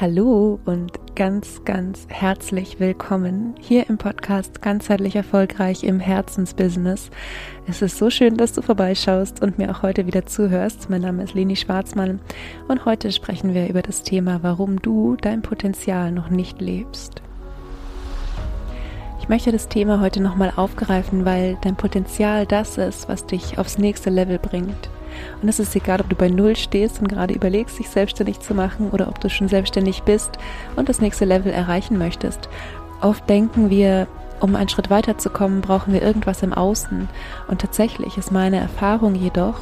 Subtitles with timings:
[0.00, 7.10] Hallo und ganz, ganz herzlich willkommen hier im Podcast Ganzheitlich Erfolgreich im Herzensbusiness.
[7.68, 10.90] Es ist so schön, dass du vorbeischaust und mir auch heute wieder zuhörst.
[10.90, 12.18] Mein Name ist Leni Schwarzmann
[12.66, 17.22] und heute sprechen wir über das Thema, warum du dein Potenzial noch nicht lebst.
[19.20, 23.78] Ich möchte das Thema heute nochmal aufgreifen, weil dein Potenzial das ist, was dich aufs
[23.78, 24.90] nächste Level bringt.
[25.42, 28.54] Und es ist egal, ob du bei Null stehst und gerade überlegst, dich selbstständig zu
[28.54, 30.38] machen oder ob du schon selbstständig bist
[30.76, 32.48] und das nächste Level erreichen möchtest.
[33.00, 34.06] Oft denken wir,
[34.40, 37.08] um einen Schritt weiterzukommen, brauchen wir irgendwas im Außen.
[37.48, 39.60] Und tatsächlich ist meine Erfahrung jedoch,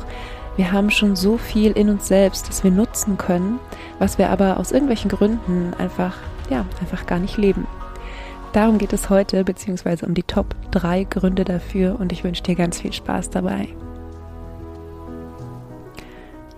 [0.57, 3.59] wir haben schon so viel in uns selbst, das wir nutzen können,
[3.99, 6.15] was wir aber aus irgendwelchen Gründen einfach,
[6.51, 7.67] ja, einfach gar nicht leben.
[8.53, 12.55] Darum geht es heute, beziehungsweise um die Top 3 Gründe dafür und ich wünsche dir
[12.55, 13.69] ganz viel Spaß dabei.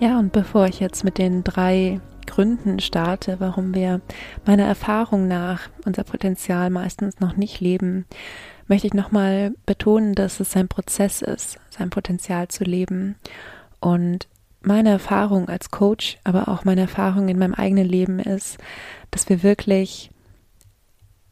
[0.04, 4.02] Ja, und bevor ich jetzt mit den drei Gründen starte, warum wir
[4.44, 8.04] meiner Erfahrung nach unser Potenzial meistens noch nicht leben,
[8.68, 13.16] möchte ich nochmal betonen, dass es ein Prozess ist, sein Potenzial zu leben.
[13.80, 14.28] Und
[14.60, 18.58] meine Erfahrung als Coach, aber auch meine Erfahrung in meinem eigenen Leben ist,
[19.10, 20.10] dass wir wirklich,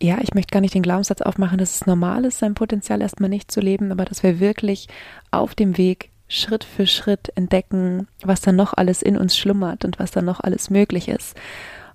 [0.01, 3.29] ja, ich möchte gar nicht den Glaubenssatz aufmachen, dass es normal ist, sein Potenzial erstmal
[3.29, 4.89] nicht zu leben, aber dass wir wirklich
[5.31, 9.99] auf dem Weg Schritt für Schritt entdecken, was da noch alles in uns schlummert und
[9.99, 11.37] was da noch alles möglich ist.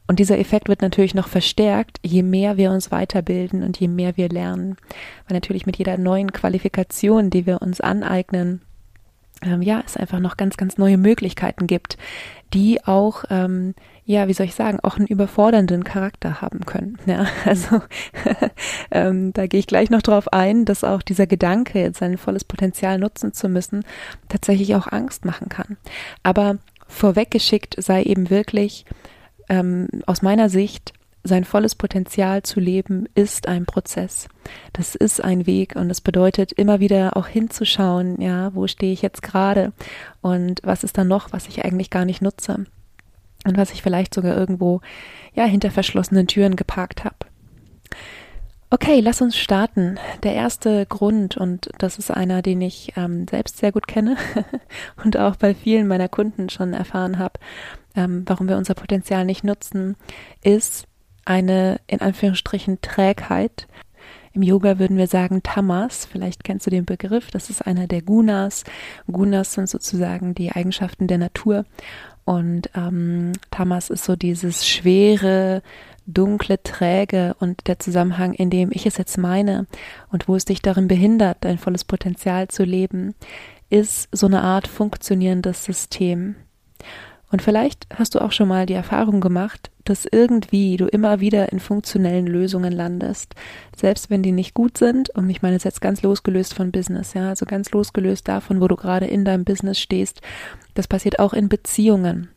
[0.05, 4.15] Und dieser Effekt wird natürlich noch verstärkt, je mehr wir uns weiterbilden und je mehr
[4.15, 4.77] wir lernen.
[5.27, 8.61] Weil natürlich mit jeder neuen Qualifikation, die wir uns aneignen,
[9.43, 11.97] ähm, ja, es einfach noch ganz, ganz neue Möglichkeiten gibt,
[12.53, 16.97] die auch, ähm, ja, wie soll ich sagen, auch einen überfordernden Charakter haben können.
[17.05, 17.81] Ja, also
[18.91, 22.43] ähm, da gehe ich gleich noch drauf ein, dass auch dieser Gedanke, jetzt sein volles
[22.43, 23.83] Potenzial nutzen zu müssen,
[24.29, 25.77] tatsächlich auch Angst machen kann.
[26.23, 26.57] Aber
[26.87, 28.85] vorweggeschickt sei eben wirklich
[29.49, 30.93] ähm, aus meiner Sicht
[31.27, 34.27] sein volles Potenzial zu leben, ist ein Prozess.
[34.73, 39.01] Das ist ein Weg und es bedeutet immer wieder auch hinzuschauen, ja, wo stehe ich
[39.01, 39.73] jetzt gerade
[40.21, 42.65] und was ist da noch, was ich eigentlich gar nicht nutze
[43.45, 44.81] und was ich vielleicht sogar irgendwo,
[45.33, 47.17] ja, hinter verschlossenen Türen geparkt habe.
[48.69, 49.97] Okay, lass uns starten.
[50.23, 54.17] Der erste Grund, und das ist einer, den ich ähm, selbst sehr gut kenne
[55.03, 57.39] und auch bei vielen meiner Kunden schon erfahren habe,
[57.95, 59.95] ähm, warum wir unser Potenzial nicht nutzen,
[60.43, 60.85] ist,
[61.27, 63.67] eine in Anführungsstrichen Trägheit.
[64.33, 68.01] Im Yoga würden wir sagen Tamas, vielleicht kennst du den Begriff, das ist einer der
[68.01, 68.63] Gunas.
[69.11, 71.65] Gunas sind sozusagen die Eigenschaften der Natur
[72.23, 75.63] und ähm, Tamas ist so dieses schwere,
[76.05, 79.65] dunkle, träge und der Zusammenhang, in dem ich es jetzt meine
[80.11, 83.15] und wo es dich darin behindert, dein volles Potenzial zu leben,
[83.69, 86.35] ist so eine Art funktionierendes System.
[87.29, 91.51] Und vielleicht hast du auch schon mal die Erfahrung gemacht, dass irgendwie du immer wieder
[91.51, 93.35] in funktionellen Lösungen landest,
[93.75, 95.09] selbst wenn die nicht gut sind.
[95.09, 98.67] Und ich meine, es jetzt ganz losgelöst von Business, ja, also ganz losgelöst davon, wo
[98.67, 100.21] du gerade in deinem Business stehst.
[100.73, 102.29] Das passiert auch in Beziehungen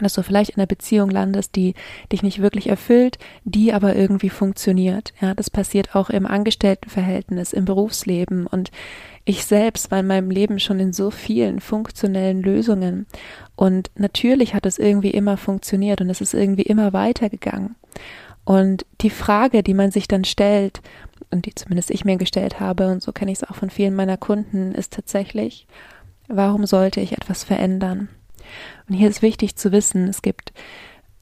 [0.00, 1.74] dass du vielleicht in einer Beziehung landest, die
[2.12, 5.12] dich nicht wirklich erfüllt, die aber irgendwie funktioniert.
[5.20, 8.70] Ja, das passiert auch im Angestelltenverhältnis, im Berufsleben und
[9.28, 13.06] ich selbst war in meinem Leben schon in so vielen funktionellen Lösungen
[13.56, 17.76] und natürlich hat es irgendwie immer funktioniert und es ist irgendwie immer weitergegangen.
[18.46, 20.80] Und die Frage, die man sich dann stellt,
[21.30, 23.94] und die zumindest ich mir gestellt habe, und so kenne ich es auch von vielen
[23.94, 25.66] meiner Kunden, ist tatsächlich,
[26.28, 28.08] warum sollte ich etwas verändern?
[28.88, 30.54] Und hier ist wichtig zu wissen, es gibt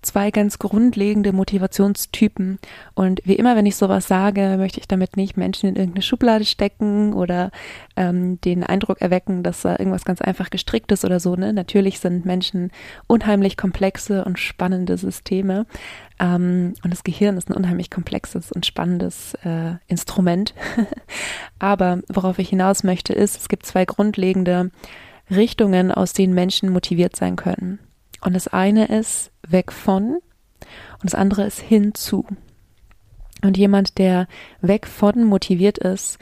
[0.07, 2.59] zwei ganz grundlegende Motivationstypen.
[2.95, 6.45] Und wie immer, wenn ich sowas sage, möchte ich damit nicht Menschen in irgendeine Schublade
[6.45, 7.51] stecken oder
[7.97, 11.37] ähm, den Eindruck erwecken, dass da irgendwas ganz einfach gestrickt ist oder so.
[11.37, 11.53] Ne?
[11.53, 12.71] Natürlich sind Menschen
[13.07, 15.67] unheimlich komplexe und spannende Systeme.
[16.19, 20.55] Ähm, und das Gehirn ist ein unheimlich komplexes und spannendes äh, Instrument.
[21.59, 24.71] Aber worauf ich hinaus möchte, ist, es gibt zwei grundlegende
[25.31, 27.81] Richtungen, aus denen Menschen motiviert sein können.
[28.27, 32.27] Und das eine ist weg von und das andere ist hinzu.
[33.45, 34.27] Und jemand, der
[34.61, 36.19] weg von motiviert ist,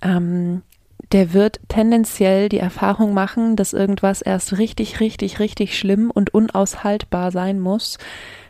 [0.00, 0.62] ähm,
[1.12, 7.30] der wird tendenziell die Erfahrung machen, dass irgendwas erst richtig, richtig, richtig schlimm und unaushaltbar
[7.30, 7.98] sein muss,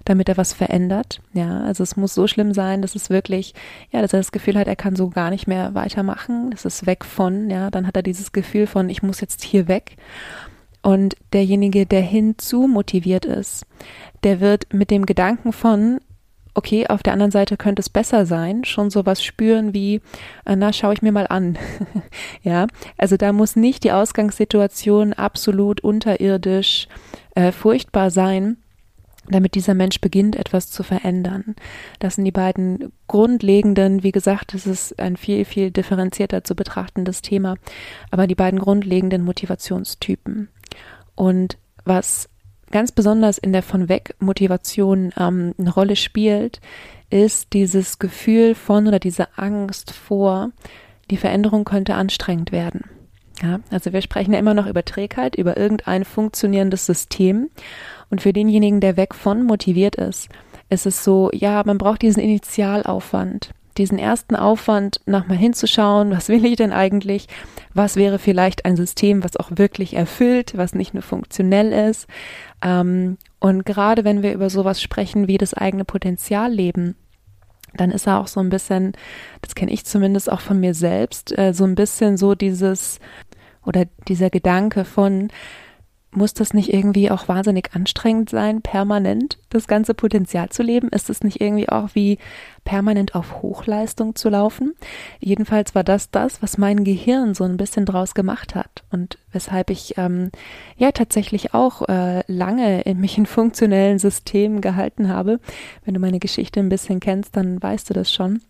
[0.05, 1.21] damit er was verändert.
[1.33, 3.53] Ja, also es muss so schlimm sein, dass es wirklich,
[3.91, 6.53] ja, dass er das Gefühl hat, er kann so gar nicht mehr weitermachen.
[6.53, 9.67] Das ist weg von, ja, dann hat er dieses Gefühl von, ich muss jetzt hier
[9.67, 9.97] weg.
[10.83, 13.67] Und derjenige, der hinzu motiviert ist,
[14.25, 16.01] der wird mit dem Gedanken von,
[16.55, 20.01] okay, auf der anderen Seite könnte es besser sein, schon sowas spüren wie,
[20.45, 21.57] äh, na, schaue ich mir mal an.
[22.43, 22.67] ja,
[22.99, 26.89] also da muss nicht die Ausgangssituation absolut unterirdisch
[27.35, 28.59] äh, furchtbar sein,
[29.29, 31.55] damit dieser Mensch beginnt, etwas zu verändern.
[32.01, 37.23] Das sind die beiden grundlegenden, wie gesagt, es ist ein viel, viel differenzierter zu betrachtendes
[37.23, 37.57] Thema,
[38.11, 40.49] aber die beiden grundlegenden Motivationstypen.
[41.15, 42.29] Und was
[42.71, 46.61] ganz besonders in der von weg Motivation ähm, eine Rolle spielt,
[47.11, 50.51] ist dieses Gefühl von oder diese Angst vor,
[51.11, 52.83] die Veränderung könnte anstrengend werden.
[53.43, 57.51] Ja, also wir sprechen ja immer noch über Trägheit, über irgendein funktionierendes System.
[58.09, 60.29] Und für denjenigen, der weg von motiviert ist,
[60.69, 66.29] ist es so, ja, man braucht diesen Initialaufwand, diesen ersten Aufwand, nach mal hinzuschauen, was
[66.29, 67.29] will ich denn eigentlich?
[67.75, 72.07] Was wäre vielleicht ein System, was auch wirklich erfüllt, was nicht nur funktionell ist?
[72.63, 76.97] Ähm, und gerade wenn wir über sowas sprechen wie das eigene Potenzial leben,
[77.75, 78.93] dann ist er auch so ein bisschen,
[79.41, 83.01] das kenne ich zumindest auch von mir selbst, äh, so ein bisschen so dieses
[83.65, 85.29] oder dieser Gedanke von,
[86.15, 90.89] muss das nicht irgendwie auch wahnsinnig anstrengend sein, permanent das ganze Potenzial zu leben?
[90.89, 92.19] Ist es nicht irgendwie auch wie
[92.65, 94.75] permanent auf Hochleistung zu laufen?
[95.21, 99.71] Jedenfalls war das das, was mein Gehirn so ein bisschen draus gemacht hat und weshalb
[99.71, 100.31] ich ähm,
[100.77, 105.41] ja tatsächlich auch äh, lange in mich in funktionellen Systemen gehalten habe.
[105.85, 108.43] Wenn du meine Geschichte ein bisschen kennst, dann weißt du das schon.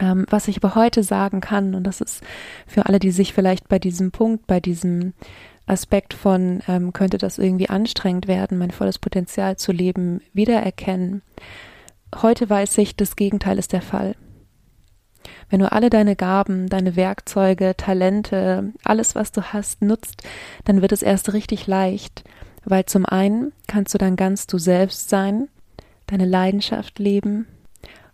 [0.00, 2.22] Ähm, was ich aber heute sagen kann, und das ist
[2.68, 5.14] für alle, die sich vielleicht bei diesem Punkt, bei diesem
[5.68, 11.22] Aspekt von, ähm, könnte das irgendwie anstrengend werden, mein volles Potenzial zu leben, wiedererkennen.
[12.14, 14.14] Heute weiß ich, das Gegenteil ist der Fall.
[15.50, 20.22] Wenn du alle deine Gaben, deine Werkzeuge, Talente, alles, was du hast, nutzt,
[20.64, 22.24] dann wird es erst richtig leicht,
[22.64, 25.48] weil zum einen kannst du dann ganz du selbst sein,
[26.06, 27.46] deine Leidenschaft leben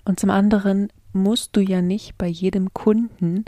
[0.05, 3.45] und zum anderen musst du ja nicht bei jedem Kunden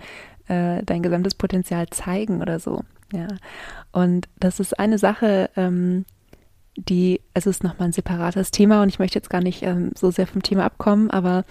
[0.48, 2.82] äh, dein gesamtes Potenzial zeigen oder so.
[3.12, 3.28] Ja,
[3.92, 6.04] und das ist eine Sache, ähm,
[6.76, 10.10] die, es ist nochmal ein separates Thema und ich möchte jetzt gar nicht ähm, so
[10.10, 11.44] sehr vom Thema abkommen, aber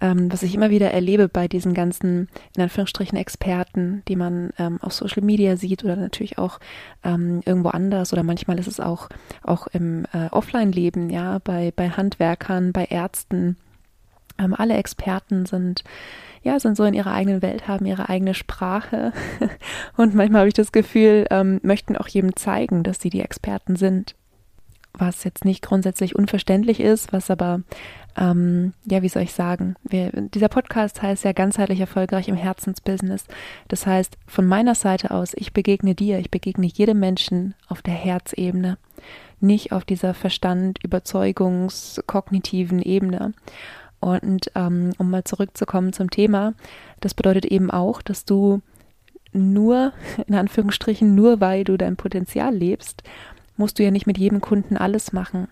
[0.00, 4.78] ähm, was ich immer wieder erlebe bei diesen ganzen, in Anführungsstrichen, Experten, die man ähm,
[4.82, 6.60] auf Social Media sieht oder natürlich auch
[7.04, 9.08] ähm, irgendwo anders oder manchmal ist es auch,
[9.42, 13.56] auch im äh, Offline-Leben, ja, bei, bei Handwerkern, bei Ärzten,
[14.38, 15.84] ähm, alle Experten sind
[16.46, 19.12] ja, sind so in ihrer eigenen Welt, haben ihre eigene Sprache
[19.96, 23.74] und manchmal habe ich das Gefühl, ähm, möchten auch jedem zeigen, dass sie die Experten
[23.74, 24.14] sind.
[24.92, 27.62] Was jetzt nicht grundsätzlich unverständlich ist, was aber,
[28.16, 33.24] ähm, ja, wie soll ich sagen, wir, dieser Podcast heißt ja ganzheitlich erfolgreich im Herzensbusiness.
[33.66, 37.94] Das heißt, von meiner Seite aus, ich begegne dir, ich begegne jedem Menschen auf der
[37.94, 38.78] Herzebene,
[39.40, 43.34] nicht auf dieser Verstand, Überzeugungs, kognitiven Ebene.
[44.00, 46.54] Und ähm, um mal zurückzukommen zum Thema,
[47.00, 48.62] das bedeutet eben auch, dass du
[49.32, 49.92] nur,
[50.26, 53.02] in Anführungsstrichen, nur weil du dein Potenzial lebst,
[53.56, 55.48] musst du ja nicht mit jedem Kunden alles machen.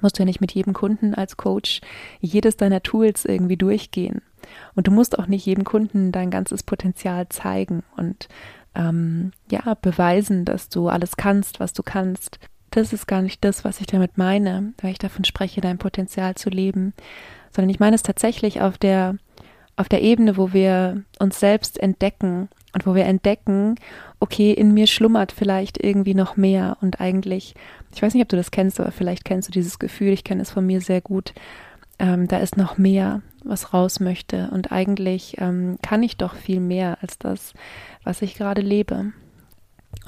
[0.00, 1.82] Musst du ja nicht mit jedem Kunden als Coach
[2.20, 4.22] jedes deiner Tools irgendwie durchgehen.
[4.74, 8.28] Und du musst auch nicht jedem Kunden dein ganzes Potenzial zeigen und
[8.74, 12.38] ähm, ja, beweisen, dass du alles kannst, was du kannst.
[12.70, 16.34] Das ist gar nicht das, was ich damit meine, weil ich davon spreche, dein Potenzial
[16.36, 16.94] zu leben,
[17.54, 19.16] sondern ich meine es tatsächlich auf der,
[19.76, 23.76] auf der Ebene, wo wir uns selbst entdecken und wo wir entdecken,
[24.20, 27.54] okay, in mir schlummert vielleicht irgendwie noch mehr und eigentlich,
[27.94, 30.42] ich weiß nicht, ob du das kennst, aber vielleicht kennst du dieses Gefühl, ich kenne
[30.42, 31.34] es von mir sehr gut,
[31.98, 36.60] ähm, da ist noch mehr, was raus möchte und eigentlich ähm, kann ich doch viel
[36.60, 37.52] mehr als das,
[38.04, 39.12] was ich gerade lebe.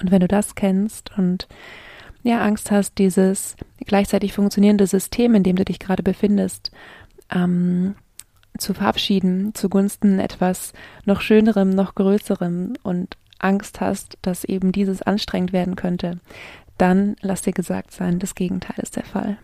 [0.00, 1.46] Und wenn du das kennst und
[2.22, 6.70] ja, Angst hast, dieses gleichzeitig funktionierende System, in dem du dich gerade befindest,
[7.34, 7.96] ähm,
[8.58, 10.72] zu verabschieden zugunsten etwas
[11.04, 16.20] noch Schönerem, noch Größerem und Angst hast, dass eben dieses anstrengend werden könnte,
[16.78, 19.38] dann lass dir gesagt sein, das Gegenteil ist der Fall.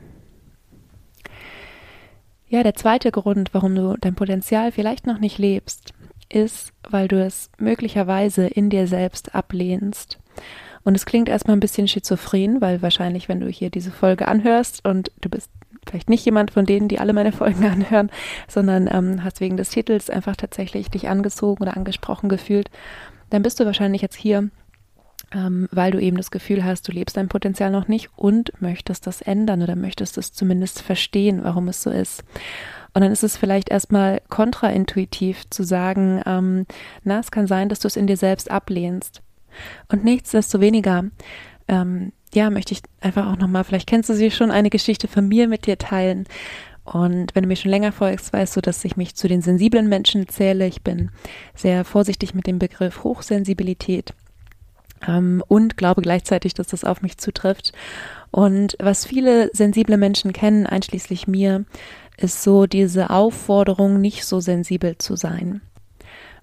[2.49, 5.93] Ja, der zweite Grund, warum du dein Potenzial vielleicht noch nicht lebst,
[6.29, 10.19] ist, weil du es möglicherweise in dir selbst ablehnst.
[10.83, 14.85] Und es klingt erstmal ein bisschen schizophren, weil wahrscheinlich, wenn du hier diese Folge anhörst
[14.85, 15.51] und du bist
[15.89, 18.11] vielleicht nicht jemand von denen, die alle meine Folgen anhören,
[18.49, 22.71] sondern ähm, hast wegen des Titels einfach tatsächlich dich angezogen oder angesprochen gefühlt,
[23.31, 24.51] dann bist du wahrscheinlich jetzt hier,
[25.33, 29.07] ähm, weil du eben das Gefühl hast, du lebst dein Potenzial noch nicht und möchtest
[29.07, 32.25] das ändern oder möchtest es zumindest verstehen, warum es so ist.
[32.93, 36.67] Und dann ist es vielleicht erstmal kontraintuitiv zu sagen, ähm,
[37.05, 39.23] na, es kann sein, dass du es in dir selbst ablehnst.
[39.89, 41.05] Und nichtsdestoweniger
[41.71, 45.27] ähm, ja, möchte ich einfach auch nochmal, vielleicht kennst du sie schon, eine Geschichte von
[45.27, 46.27] mir mit dir teilen.
[46.85, 49.89] Und wenn du mir schon länger folgst, weißt du, dass ich mich zu den sensiblen
[49.89, 50.67] Menschen zähle.
[50.67, 51.11] Ich bin
[51.55, 54.13] sehr vorsichtig mit dem Begriff Hochsensibilität,
[55.07, 57.73] ähm, und glaube gleichzeitig, dass das auf mich zutrifft.
[58.31, 61.65] Und was viele sensible Menschen kennen, einschließlich mir,
[62.17, 65.63] ist so diese Aufforderung, nicht so sensibel zu sein.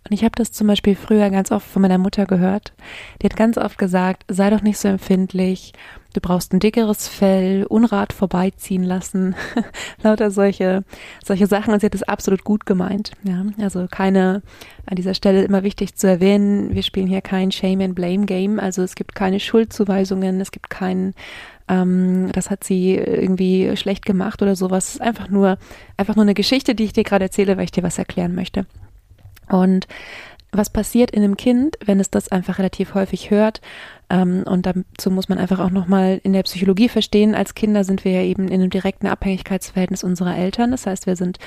[0.10, 2.74] Und ich habe das zum Beispiel früher ganz oft von meiner Mutter gehört.
[3.22, 5.74] Die hat ganz oft gesagt, sei doch nicht so empfindlich,
[6.14, 9.36] du brauchst ein dickeres Fell, Unrat vorbeiziehen lassen,
[10.04, 10.84] lauter solche,
[11.24, 11.74] solche Sachen.
[11.74, 13.12] Und sie hat es absolut gut gemeint.
[13.24, 14.42] Ja, also keine,
[14.86, 18.60] an dieser Stelle immer wichtig zu erwähnen, wir spielen hier kein Shame and Blame Game.
[18.60, 21.14] Also es gibt keine Schuldzuweisungen, es gibt keinen
[21.70, 24.88] ähm, das hat sie irgendwie schlecht gemacht oder sowas.
[24.88, 25.58] Es ist einfach nur,
[25.98, 28.66] einfach nur eine Geschichte, die ich dir gerade erzähle, weil ich dir was erklären möchte.
[29.50, 29.88] Und
[30.52, 33.62] was passiert in einem Kind, wenn es das einfach relativ häufig hört?
[34.10, 38.06] Ähm, und dazu muss man einfach auch nochmal in der Psychologie verstehen, als Kinder sind
[38.06, 40.72] wir ja eben in einem direkten Abhängigkeitsverhältnis unserer Eltern.
[40.72, 41.38] Das heißt, wir sind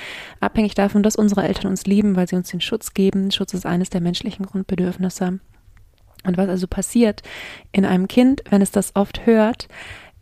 [0.41, 3.31] abhängig davon, dass unsere Eltern uns lieben, weil sie uns den Schutz geben.
[3.31, 5.41] Schutz ist eines der menschlichen Grundbedürfnisse.
[6.25, 7.23] Und was also passiert
[7.73, 9.69] in einem Kind, wenn es das oft hört,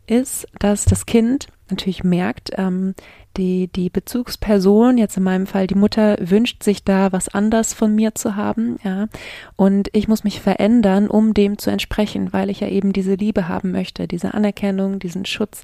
[0.07, 2.95] ist, dass das Kind natürlich merkt, ähm,
[3.37, 7.93] die, die Bezugsperson, jetzt in meinem Fall die Mutter, wünscht sich da was anders von
[7.93, 9.07] mir zu haben, ja.
[9.55, 13.47] Und ich muss mich verändern, um dem zu entsprechen, weil ich ja eben diese Liebe
[13.47, 15.63] haben möchte, diese Anerkennung, diesen Schutz,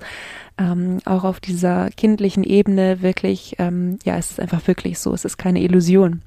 [0.58, 5.26] ähm, auch auf dieser kindlichen Ebene wirklich, ähm, ja, es ist einfach wirklich so, es
[5.26, 6.22] ist keine Illusion.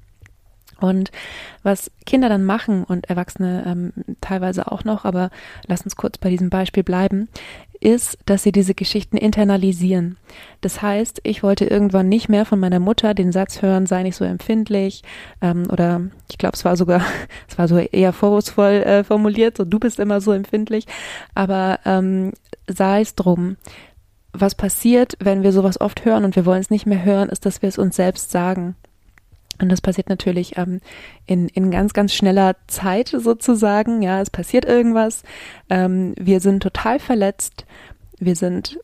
[0.81, 1.11] Und
[1.63, 5.31] was Kinder dann machen und Erwachsene ähm, teilweise auch noch, aber
[5.67, 7.29] lass uns kurz bei diesem Beispiel bleiben,
[7.81, 10.17] ist, dass sie diese Geschichten internalisieren.
[10.61, 14.17] Das heißt, ich wollte irgendwann nicht mehr von meiner Mutter den Satz hören, sei nicht
[14.17, 15.03] so empfindlich,
[15.41, 17.03] ähm, oder ich glaube, es war sogar,
[17.49, 20.87] es war so eher vorwurfsvoll äh, formuliert, so du bist immer so empfindlich,
[21.35, 22.33] aber ähm,
[22.67, 23.57] sei es drum.
[24.33, 27.47] Was passiert, wenn wir sowas oft hören und wir wollen es nicht mehr hören, ist,
[27.47, 28.77] dass wir es uns selbst sagen.
[29.61, 30.81] Und das passiert natürlich ähm,
[31.27, 34.03] in, in ganz, ganz schneller Zeit sozusagen.
[34.03, 35.23] Ja, es passiert irgendwas.
[35.69, 37.67] Ähm, wir sind total verletzt.
[38.19, 38.79] Wir sind,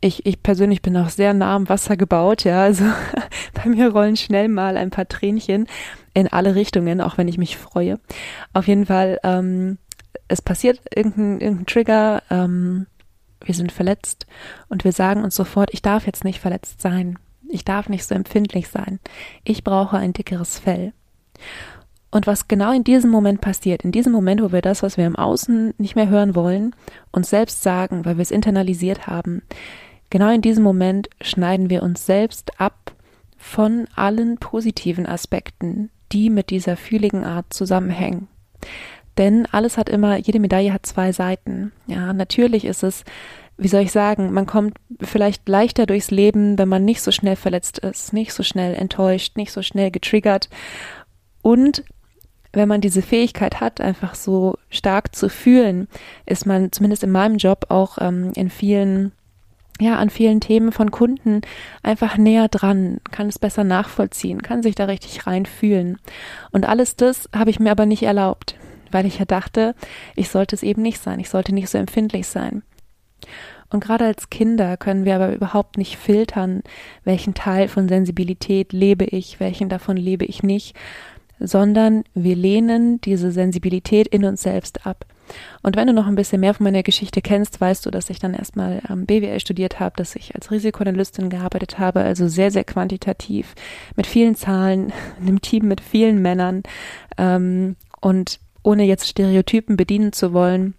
[0.00, 2.44] ich, ich persönlich bin auch sehr nah am Wasser gebaut.
[2.44, 2.84] Ja, also
[3.54, 5.66] bei mir rollen schnell mal ein paar Tränchen
[6.14, 7.98] in alle Richtungen, auch wenn ich mich freue.
[8.52, 9.78] Auf jeden Fall, ähm,
[10.28, 12.22] es passiert irgendein, irgendein Trigger.
[12.30, 12.86] Ähm,
[13.44, 14.26] wir sind verletzt
[14.68, 17.18] und wir sagen uns sofort, ich darf jetzt nicht verletzt sein.
[17.50, 19.00] Ich darf nicht so empfindlich sein.
[19.44, 20.92] Ich brauche ein dickeres Fell.
[22.10, 25.06] Und was genau in diesem Moment passiert, in diesem Moment, wo wir das, was wir
[25.06, 26.74] im Außen nicht mehr hören wollen,
[27.12, 29.42] uns selbst sagen, weil wir es internalisiert haben,
[30.10, 32.94] genau in diesem Moment schneiden wir uns selbst ab
[33.36, 38.28] von allen positiven Aspekten, die mit dieser fühligen Art zusammenhängen.
[39.16, 41.72] Denn alles hat immer, jede Medaille hat zwei Seiten.
[41.86, 43.04] Ja, natürlich ist es
[43.60, 47.36] wie soll ich sagen, man kommt vielleicht leichter durchs Leben, wenn man nicht so schnell
[47.36, 50.48] verletzt ist, nicht so schnell enttäuscht, nicht so schnell getriggert.
[51.42, 51.84] Und
[52.52, 55.88] wenn man diese Fähigkeit hat, einfach so stark zu fühlen,
[56.24, 59.12] ist man zumindest in meinem Job auch ähm, in vielen,
[59.78, 61.42] ja, an vielen Themen von Kunden
[61.82, 65.98] einfach näher dran, kann es besser nachvollziehen, kann sich da richtig reinfühlen.
[66.50, 68.56] Und alles das habe ich mir aber nicht erlaubt,
[68.90, 69.74] weil ich ja dachte,
[70.16, 72.62] ich sollte es eben nicht sein, ich sollte nicht so empfindlich sein.
[73.70, 76.62] Und gerade als Kinder können wir aber überhaupt nicht filtern,
[77.04, 80.76] welchen Teil von Sensibilität lebe ich, welchen davon lebe ich nicht,
[81.38, 85.06] sondern wir lehnen diese Sensibilität in uns selbst ab.
[85.62, 88.18] Und wenn du noch ein bisschen mehr von meiner Geschichte kennst, weißt du, dass ich
[88.18, 92.64] dann erstmal ähm, BWL studiert habe, dass ich als Risikoanalystin gearbeitet habe, also sehr, sehr
[92.64, 93.54] quantitativ,
[93.96, 96.62] mit vielen Zahlen, in einem Team mit vielen Männern
[97.16, 100.74] ähm, und ohne jetzt Stereotypen bedienen zu wollen,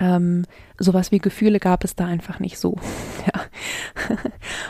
[0.00, 0.44] ähm,
[0.78, 2.76] sowas wie Gefühle gab es da einfach nicht so.
[3.26, 3.40] Ja.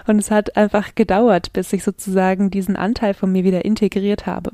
[0.07, 4.53] Und es hat einfach gedauert, bis ich sozusagen diesen Anteil von mir wieder integriert habe.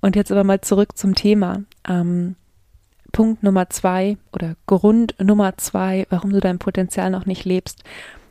[0.00, 1.62] Und jetzt aber mal zurück zum Thema.
[1.88, 2.36] Ähm,
[3.10, 7.82] Punkt Nummer zwei oder Grund Nummer zwei, warum du dein Potenzial noch nicht lebst.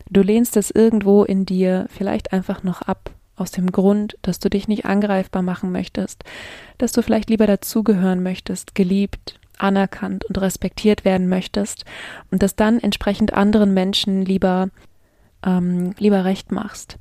[0.10, 4.50] Du lehnst es irgendwo in dir vielleicht einfach noch ab, aus dem Grund, dass du
[4.50, 6.24] dich nicht angreifbar machen möchtest,
[6.78, 11.86] dass du vielleicht lieber dazugehören möchtest, geliebt, anerkannt und respektiert werden möchtest
[12.31, 14.70] und das dann entsprechend anderen Menschen lieber,
[15.46, 16.98] ähm, lieber recht machst.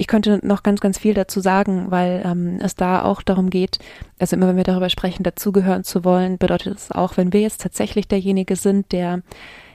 [0.00, 3.80] Ich könnte noch ganz, ganz viel dazu sagen, weil ähm, es da auch darum geht,
[4.20, 7.60] also immer wenn wir darüber sprechen, dazugehören zu wollen, bedeutet es auch, wenn wir jetzt
[7.60, 9.22] tatsächlich derjenige sind, der,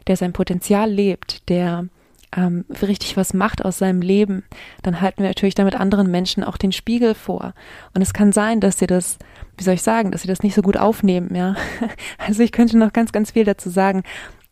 [0.07, 1.87] der sein Potenzial lebt, der
[2.35, 4.43] ähm, richtig was macht aus seinem Leben,
[4.81, 7.53] dann halten wir natürlich damit anderen Menschen auch den Spiegel vor.
[7.93, 9.17] Und es kann sein, dass sie das,
[9.57, 11.55] wie soll ich sagen, dass sie das nicht so gut aufnehmen, ja.
[12.17, 14.03] Also ich könnte noch ganz, ganz viel dazu sagen.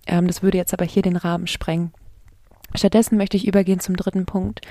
[0.08, 1.92] Ähm, das würde jetzt aber hier den Rahmen sprengen.
[2.76, 4.62] Stattdessen möchte ich übergehen zum dritten Punkt.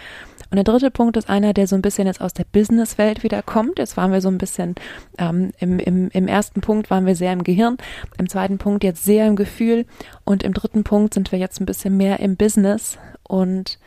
[0.50, 3.42] Und der dritte Punkt ist einer, der so ein bisschen jetzt aus der Businesswelt wieder
[3.42, 3.78] kommt.
[3.78, 4.74] Jetzt waren wir so ein bisschen
[5.18, 7.76] ähm, im, im, im ersten Punkt waren wir sehr im Gehirn,
[8.18, 9.86] im zweiten Punkt jetzt sehr im Gefühl
[10.24, 12.98] und im dritten Punkt sind wir jetzt ein bisschen mehr im Business.
[13.22, 13.78] Und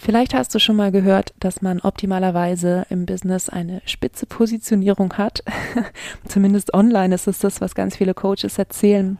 [0.00, 5.44] vielleicht hast du schon mal gehört, dass man optimalerweise im Business eine spitze Positionierung hat.
[6.26, 9.18] Zumindest online ist es das, was ganz viele Coaches erzählen.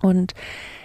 [0.00, 0.34] Und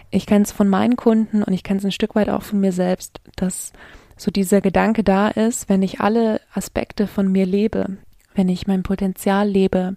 [0.10, 2.60] ich kenne es von meinen Kunden und ich kenne es ein Stück weit auch von
[2.60, 3.72] mir selbst, dass
[4.18, 7.98] so dieser Gedanke da ist, wenn ich alle Aspekte von mir lebe,
[8.36, 9.96] wenn ich mein Potenzial lebe,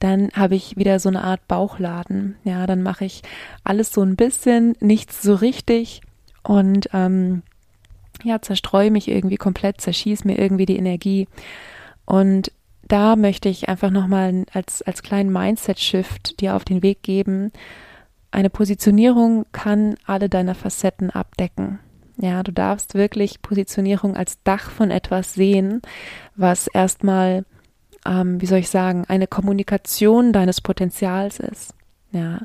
[0.00, 2.36] dann habe ich wieder so eine Art Bauchladen.
[2.44, 3.22] Ja, dann mache ich
[3.62, 6.02] alles so ein bisschen, nichts so richtig
[6.42, 7.42] und ähm,
[8.24, 11.28] ja, zerstreue mich irgendwie komplett, zerschieße mir irgendwie die Energie.
[12.04, 12.50] Und
[12.88, 17.52] da möchte ich einfach nochmal als, als kleinen Mindset-Shift dir auf den Weg geben,
[18.34, 21.78] eine Positionierung kann alle deine Facetten abdecken.
[22.16, 25.82] Ja, du darfst wirklich Positionierung als Dach von etwas sehen,
[26.34, 27.44] was erstmal,
[28.04, 31.74] ähm, wie soll ich sagen, eine Kommunikation deines Potenzials ist.
[32.10, 32.40] Ja,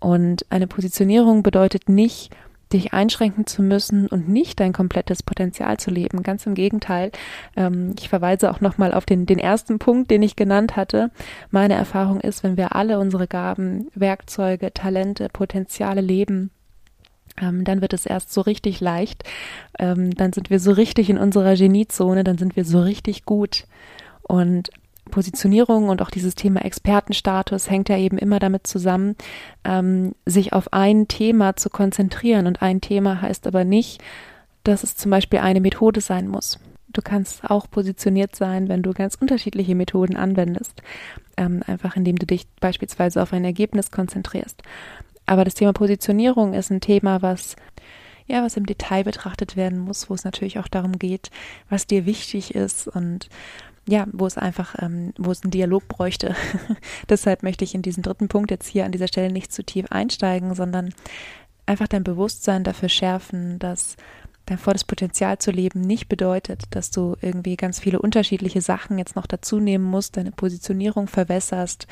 [0.00, 2.34] und eine Positionierung bedeutet nicht,
[2.72, 6.22] dich einschränken zu müssen und nicht dein komplettes Potenzial zu leben.
[6.22, 7.12] Ganz im Gegenteil.
[7.56, 11.10] Ähm, ich verweise auch nochmal auf den, den ersten Punkt, den ich genannt hatte.
[11.50, 16.50] Meine Erfahrung ist, wenn wir alle unsere Gaben, Werkzeuge, Talente, Potenziale leben,
[17.40, 19.24] ähm, dann wird es erst so richtig leicht.
[19.78, 23.64] Ähm, dann sind wir so richtig in unserer Geniezone, dann sind wir so richtig gut.
[24.22, 24.70] Und
[25.12, 29.14] Positionierung und auch dieses Thema Expertenstatus hängt ja eben immer damit zusammen,
[29.62, 32.48] ähm, sich auf ein Thema zu konzentrieren.
[32.48, 34.02] Und ein Thema heißt aber nicht,
[34.64, 36.58] dass es zum Beispiel eine Methode sein muss.
[36.88, 40.82] Du kannst auch positioniert sein, wenn du ganz unterschiedliche Methoden anwendest.
[41.36, 44.62] Ähm, einfach indem du dich beispielsweise auf ein Ergebnis konzentrierst.
[45.26, 47.56] Aber das Thema Positionierung ist ein Thema, was
[48.26, 51.30] ja, was im Detail betrachtet werden muss, wo es natürlich auch darum geht,
[51.68, 53.28] was dir wichtig ist und
[53.88, 56.36] ja, wo es einfach, ähm, wo es einen Dialog bräuchte.
[57.08, 59.86] Deshalb möchte ich in diesen dritten Punkt jetzt hier an dieser Stelle nicht zu tief
[59.90, 60.94] einsteigen, sondern
[61.66, 63.96] einfach dein Bewusstsein dafür schärfen, dass
[64.46, 69.16] dein volles Potenzial zu leben nicht bedeutet, dass du irgendwie ganz viele unterschiedliche Sachen jetzt
[69.16, 71.86] noch dazu nehmen musst, deine Positionierung verwässerst.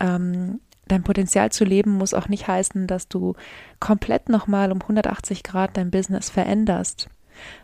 [0.00, 3.34] Ähm, dein Potenzial zu leben muss auch nicht heißen, dass du
[3.78, 7.08] komplett nochmal um 180 Grad dein Business veränderst.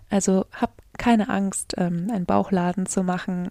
[0.09, 3.51] Also hab keine Angst, ähm, einen Bauchladen zu machen,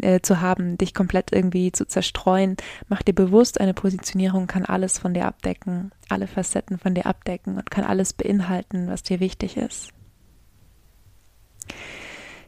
[0.00, 2.56] äh, zu haben, dich komplett irgendwie zu zerstreuen.
[2.88, 7.56] Mach dir bewusst, eine Positionierung kann alles von dir abdecken, alle Facetten von dir abdecken
[7.56, 9.92] und kann alles beinhalten, was dir wichtig ist.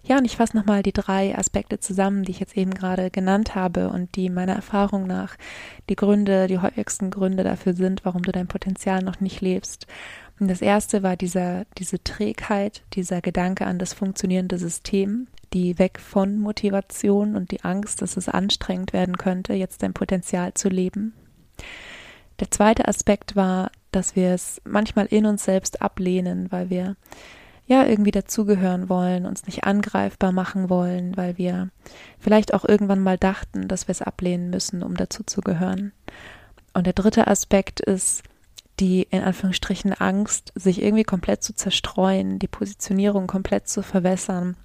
[0.08, 3.54] Ja, und ich fasse nochmal die drei Aspekte zusammen, die ich jetzt eben gerade genannt
[3.54, 5.36] habe und die meiner Erfahrung nach
[5.90, 9.86] die Gründe, die häufigsten Gründe dafür sind, warum du dein Potenzial noch nicht lebst.
[10.40, 15.98] Und das erste war dieser, diese Trägheit, dieser Gedanke an das funktionierende System, die weg
[15.98, 21.14] von Motivation und die Angst, dass es anstrengend werden könnte, jetzt dein Potenzial zu leben.
[22.40, 26.96] Der zweite Aspekt war, dass wir es manchmal in uns selbst ablehnen, weil wir
[27.66, 31.70] ja irgendwie dazugehören wollen, uns nicht angreifbar machen wollen, weil wir
[32.18, 35.92] vielleicht auch irgendwann mal dachten, dass wir es ablehnen müssen, um dazuzugehören.
[36.74, 38.22] Und der dritte Aspekt ist,
[38.80, 44.56] die in Anführungsstrichen Angst, sich irgendwie komplett zu zerstreuen, die Positionierung komplett zu verwässern,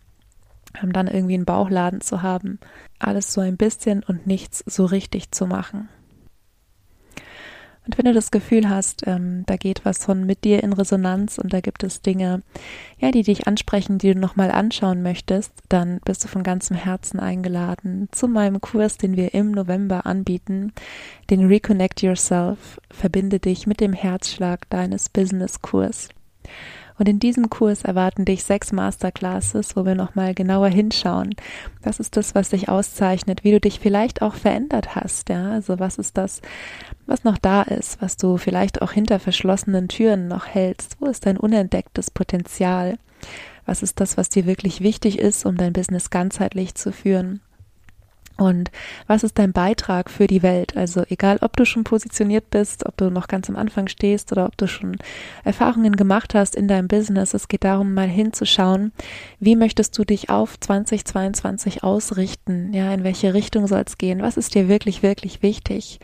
[0.81, 2.59] um dann irgendwie einen Bauchladen zu haben,
[2.99, 5.89] alles so ein bisschen und nichts so richtig zu machen.
[7.85, 11.37] Und wenn du das Gefühl hast, ähm, da geht was von mit dir in Resonanz
[11.37, 12.41] und da gibt es Dinge,
[12.97, 17.19] ja, die dich ansprechen, die du nochmal anschauen möchtest, dann bist du von ganzem Herzen
[17.19, 20.71] eingeladen zu meinem Kurs, den wir im November anbieten,
[21.29, 26.09] den Reconnect Yourself, verbinde dich mit dem Herzschlag deines Business-Kurs.
[26.97, 31.35] Und in diesem Kurs erwarten dich sechs Masterclasses, wo wir nochmal genauer hinschauen.
[31.81, 35.51] Was ist das, was dich auszeichnet, wie du dich vielleicht auch verändert hast, ja?
[35.51, 36.41] Also was ist das,
[37.05, 40.97] was noch da ist, was du vielleicht auch hinter verschlossenen Türen noch hältst?
[40.99, 42.97] Wo ist dein unentdecktes Potenzial?
[43.65, 47.41] Was ist das, was dir wirklich wichtig ist, um dein Business ganzheitlich zu führen?
[48.37, 48.71] Und
[49.05, 50.75] was ist dein Beitrag für die Welt?
[50.75, 54.47] Also egal, ob du schon positioniert bist, ob du noch ganz am Anfang stehst oder
[54.47, 54.97] ob du schon
[55.43, 58.91] Erfahrungen gemacht hast in deinem Business, es geht darum, mal hinzuschauen,
[59.39, 62.73] wie möchtest du dich auf 2022 ausrichten?
[62.73, 64.21] Ja, in welche Richtung soll es gehen?
[64.21, 65.99] Was ist dir wirklich, wirklich wichtig?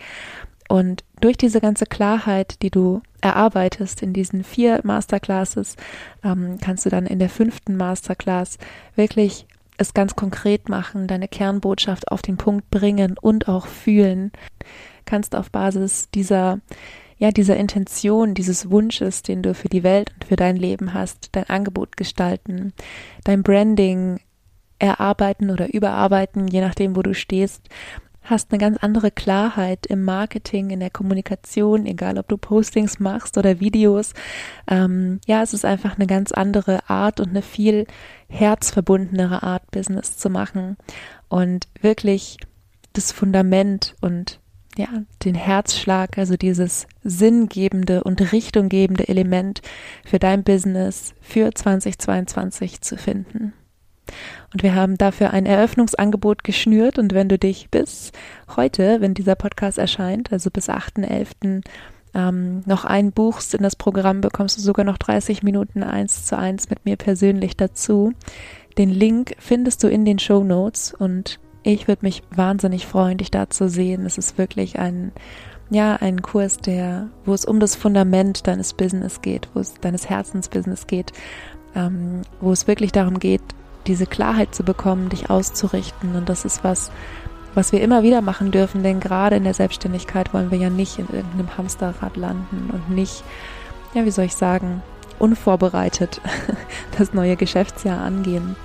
[0.69, 5.75] Und durch diese ganze Klarheit, die du erarbeitest in diesen vier Masterclasses,
[6.23, 8.59] ähm, kannst du dann in der fünften Masterclass
[8.95, 9.47] wirklich
[9.79, 14.31] es ganz konkret machen, deine Kernbotschaft auf den Punkt bringen und auch fühlen,
[15.05, 16.59] kannst auf Basis dieser
[17.19, 21.29] ja, dieser Intention, dieses Wunsches, den du für die Welt und für dein Leben hast,
[21.33, 22.71] dein Angebot gestalten,
[23.25, 24.21] dein Branding
[24.79, 27.67] erarbeiten oder überarbeiten, je nachdem, wo du stehst,
[28.29, 33.37] hast eine ganz andere Klarheit im Marketing, in der Kommunikation, egal ob du Postings machst
[33.37, 34.13] oder Videos.
[34.67, 37.85] Ähm, ja, es ist einfach eine ganz andere Art und eine viel
[38.27, 40.77] herzverbundenere Art, Business zu machen
[41.27, 42.37] und wirklich
[42.93, 44.39] das Fundament und
[44.77, 44.87] ja,
[45.25, 49.61] den Herzschlag, also dieses sinngebende und richtunggebende Element
[50.05, 53.53] für dein Business für 2022 zu finden.
[54.53, 58.11] Und wir haben dafür ein Eröffnungsangebot geschnürt und wenn du dich bis
[58.55, 61.63] heute, wenn dieser Podcast erscheint, also bis 8.11.,
[62.13, 66.69] ähm, noch einbuchst in das Programm, bekommst du sogar noch 30 Minuten eins zu eins
[66.69, 68.13] mit mir persönlich dazu.
[68.77, 73.31] Den Link findest du in den Show Notes und ich würde mich wahnsinnig freuen, dich
[73.31, 74.05] da zu sehen.
[74.05, 75.11] Es ist wirklich ein,
[75.69, 80.09] ja, ein Kurs, der, wo es um das Fundament deines Business geht, wo es deines
[80.09, 81.11] Herzensbusiness geht,
[81.75, 83.41] ähm, wo es wirklich darum geht,
[83.87, 86.15] diese Klarheit zu bekommen, dich auszurichten.
[86.15, 86.91] Und das ist was,
[87.53, 90.99] was wir immer wieder machen dürfen, denn gerade in der Selbstständigkeit wollen wir ja nicht
[90.99, 93.23] in irgendeinem Hamsterrad landen und nicht,
[93.93, 94.81] ja, wie soll ich sagen,
[95.17, 96.21] unvorbereitet
[96.97, 98.55] das neue Geschäftsjahr angehen.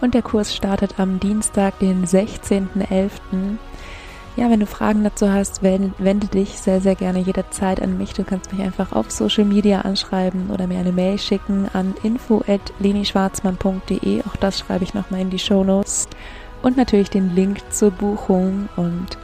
[0.00, 3.58] Und der Kurs startet am Dienstag, den 16.11.
[4.36, 8.14] Ja, wenn du Fragen dazu hast, wende dich sehr, sehr gerne jederzeit an mich.
[8.14, 14.22] Du kannst mich einfach auf Social Media anschreiben oder mir eine Mail schicken an info.lenischwarzmann.de.
[14.22, 16.08] Auch das schreibe ich nochmal in die Show Notes.
[16.62, 18.68] Und natürlich den Link zur Buchung.
[18.74, 19.18] Und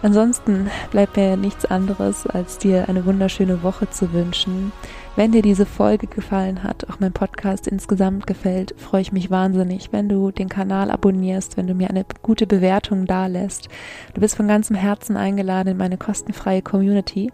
[0.00, 4.72] ansonsten bleibt mir nichts anderes, als dir eine wunderschöne Woche zu wünschen.
[5.20, 9.92] Wenn dir diese Folge gefallen hat, auch mein Podcast insgesamt gefällt, freue ich mich wahnsinnig,
[9.92, 13.68] wenn du den Kanal abonnierst, wenn du mir eine gute Bewertung dalässt.
[14.14, 17.30] Du bist von ganzem Herzen eingeladen in meine kostenfreie Community.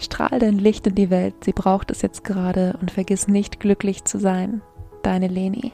[0.00, 4.02] Strahl dein Licht in die Welt, sie braucht es jetzt gerade und vergiss nicht glücklich
[4.02, 4.60] zu sein.
[5.04, 5.70] Deine Leni.